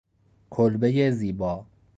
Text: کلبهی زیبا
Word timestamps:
کلبهی 0.49 1.11
زیبا 1.11 1.65